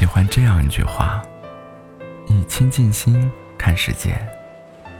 [0.00, 1.22] 喜欢这样一句话：
[2.26, 4.18] 以清净心看世界，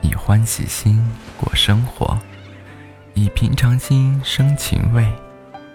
[0.03, 1.03] 以欢喜心
[1.39, 2.19] 过生活，
[3.15, 5.11] 以平常心生情味，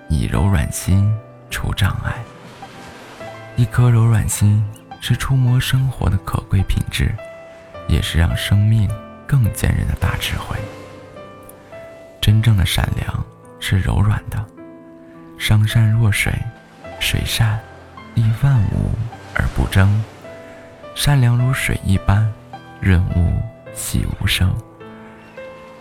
[0.09, 1.11] 以柔软心
[1.49, 2.13] 除障碍。
[3.55, 4.63] 一颗柔软心
[5.01, 7.11] 是触摸生活的可贵品质，
[7.87, 8.87] 也是让生命
[9.25, 10.55] 更坚韧的大智慧。
[12.21, 13.25] 真正的善良
[13.59, 14.45] 是柔软的，
[15.39, 16.31] 上善若水，
[16.99, 17.59] 水善。
[18.13, 18.91] 利万物
[19.55, 20.03] 不争，
[20.95, 22.29] 善良如水一般，
[22.81, 23.41] 润物
[23.73, 24.53] 细无声。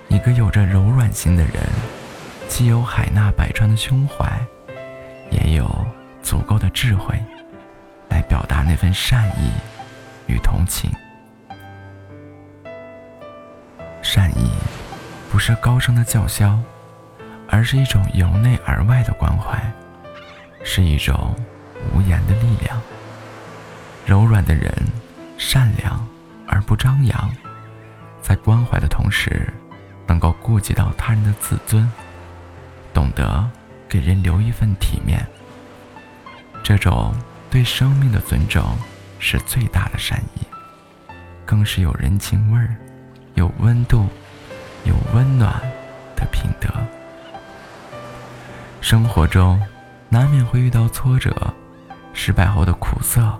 [0.08, 1.54] 一个有着柔软心的人，
[2.48, 4.40] 既有海纳百川的胸怀，
[5.30, 5.68] 也有
[6.22, 7.20] 足够的智慧，
[8.08, 9.50] 来表达那份善意
[10.28, 10.88] 与同情。
[14.02, 14.50] 善意
[15.32, 16.56] 不是高声的叫嚣，
[17.48, 19.60] 而是一种由内而外的关怀，
[20.62, 21.34] 是一种。
[21.92, 22.80] 无言的力量。
[24.06, 24.70] 柔软的人，
[25.38, 26.06] 善良
[26.46, 27.30] 而不张扬，
[28.20, 29.50] 在关怀的同时，
[30.06, 31.90] 能够顾及到他人的自尊，
[32.92, 33.48] 懂得
[33.88, 35.26] 给人留一份体面。
[36.62, 37.14] 这种
[37.50, 38.76] 对生命的尊重，
[39.18, 40.46] 是最大的善意，
[41.46, 42.76] 更是有人情味儿、
[43.34, 44.06] 有温度、
[44.84, 45.50] 有温暖
[46.14, 46.68] 的品德。
[48.82, 49.58] 生活中，
[50.10, 51.34] 难免会遇到挫折。
[52.16, 53.36] 失败后的苦涩，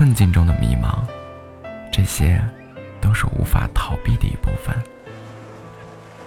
[0.00, 1.00] 困境中的迷茫，
[1.92, 2.42] 这些
[3.02, 4.74] 都是无法逃避的一部分。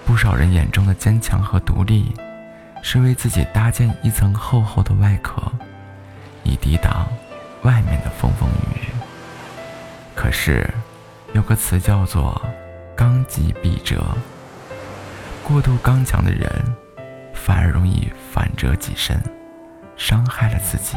[0.06, 2.14] 不少人眼中的坚强和独立，
[2.84, 5.42] 是为自己搭建一层厚厚的外壳，
[6.44, 7.08] 以抵挡
[7.64, 8.90] 外面的风风雨雨。
[10.14, 10.72] 可是，
[11.34, 12.40] 有个词叫做
[12.96, 14.06] “刚极必折”，
[15.44, 16.48] 过度刚强的人，
[17.34, 19.20] 反而容易反折己身，
[19.98, 20.96] 伤害了自己。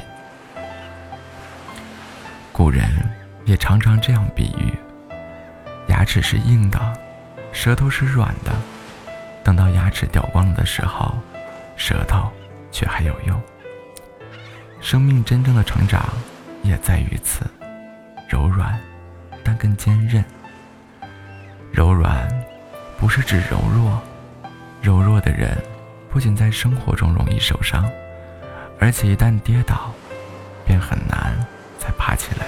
[2.57, 2.89] 古人
[3.45, 4.73] 也常常这样比喻：
[5.89, 6.81] 牙齿是硬的，
[7.53, 8.51] 舌头是软的。
[9.45, 11.15] 等到牙齿掉光了的时候，
[11.77, 12.33] 舌头
[12.73, 13.39] 却还有用。
[14.81, 16.03] 生命真正的成长
[16.63, 17.45] 也在于此，
[18.27, 18.81] 柔软，
[19.45, 20.25] 但更坚韧。
[21.71, 22.27] 柔软
[22.99, 24.03] 不是指柔弱，
[24.81, 25.55] 柔弱的人
[26.09, 27.87] 不仅在生活中容易受伤，
[28.81, 29.93] 而且一旦跌倒，
[30.65, 31.37] 便很难。
[31.87, 32.47] 再爬起来，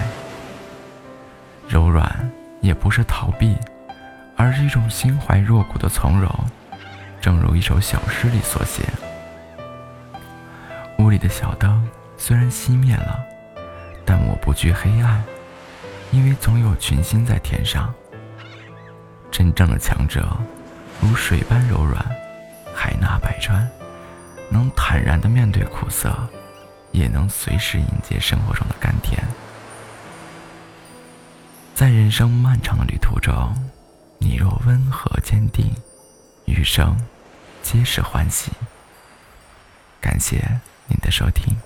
[1.69, 2.29] 柔软
[2.61, 3.57] 也不是逃避，
[4.37, 6.29] 而是一种心怀若谷的从容。
[7.21, 8.83] 正如一首小诗里所写
[10.99, 13.25] ：“屋里的小灯虽然熄灭了，
[14.05, 15.23] 但我不惧黑暗，
[16.11, 17.95] 因为总有群星在天上。”
[19.31, 20.37] 真正的强者，
[21.01, 22.05] 如水般柔软，
[22.75, 23.69] 海纳百川，
[24.49, 26.13] 能坦然地面对苦涩。
[26.93, 29.23] 也能随时迎接生活中的甘甜。
[31.75, 33.55] 在人生漫长的旅途中，
[34.19, 35.73] 你若温和坚定，
[36.47, 36.97] 余生
[37.63, 38.51] 皆是欢喜。
[40.01, 41.57] 感谢您的收听。